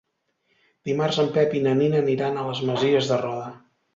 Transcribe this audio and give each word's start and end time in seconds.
Dimarts 0.89 1.19
en 1.25 1.29
Pep 1.35 1.53
i 1.59 1.61
na 1.67 1.75
Nina 1.83 2.01
aniran 2.05 2.39
a 2.39 2.45
les 2.47 2.65
Masies 2.71 3.13
de 3.13 3.23
Roda. 3.25 3.53